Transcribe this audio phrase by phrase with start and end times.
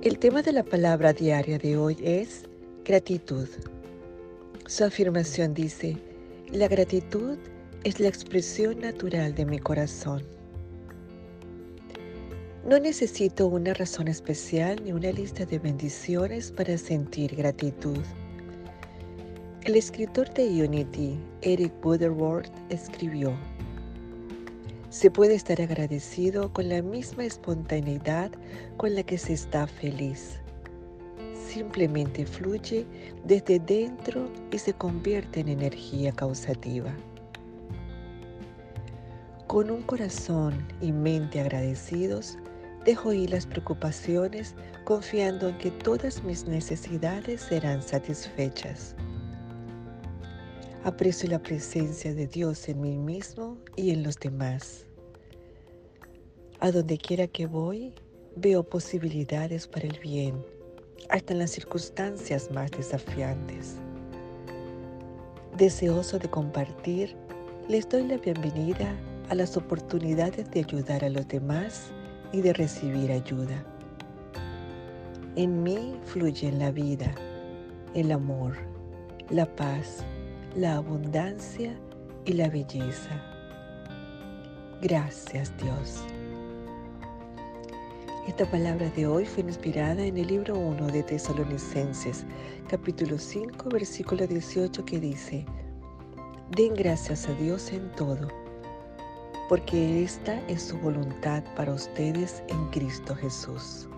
[0.00, 2.44] El tema de la palabra diaria de hoy es
[2.84, 3.48] gratitud.
[4.68, 5.96] Su afirmación dice,
[6.52, 7.36] la gratitud
[7.82, 10.22] es la expresión natural de mi corazón.
[12.64, 17.98] No necesito una razón especial ni una lista de bendiciones para sentir gratitud.
[19.62, 23.36] El escritor de Unity, Eric Butterworth, escribió,
[24.90, 28.30] se puede estar agradecido con la misma espontaneidad
[28.76, 30.40] con la que se está feliz.
[31.46, 32.86] Simplemente fluye
[33.24, 36.94] desde dentro y se convierte en energía causativa.
[39.46, 42.38] Con un corazón y mente agradecidos,
[42.84, 48.94] dejo ir las preocupaciones confiando en que todas mis necesidades serán satisfechas.
[50.88, 54.86] Aprecio la presencia de Dios en mí mismo y en los demás.
[56.60, 57.92] A donde quiera que voy,
[58.36, 60.42] veo posibilidades para el bien,
[61.10, 63.74] hasta en las circunstancias más desafiantes.
[65.58, 67.14] Deseoso de compartir,
[67.68, 71.90] les doy la bienvenida a las oportunidades de ayudar a los demás
[72.32, 73.62] y de recibir ayuda.
[75.36, 77.14] En mí fluyen la vida,
[77.92, 78.56] el amor,
[79.28, 80.02] la paz,
[80.58, 81.78] la abundancia
[82.24, 83.22] y la belleza.
[84.82, 86.02] Gracias Dios.
[88.26, 92.26] Esta palabra de hoy fue inspirada en el libro 1 de Tesalonicenses,
[92.68, 95.46] capítulo 5, versículo 18 que dice,
[96.56, 98.26] Den gracias a Dios en todo,
[99.48, 103.88] porque esta es su voluntad para ustedes en Cristo Jesús.